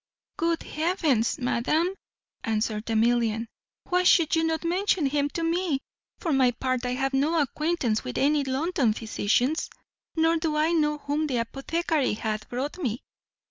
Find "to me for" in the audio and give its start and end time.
5.35-6.33